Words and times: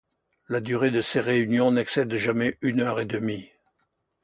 La 0.49 0.61
durée 0.61 0.89
de 0.89 0.99
ses 0.99 1.19
réunions 1.19 1.69
n'excède 1.71 2.15
jamais 2.15 2.57
une 2.63 2.79
heure 2.81 2.99
et 2.99 3.05
demie. 3.05 3.51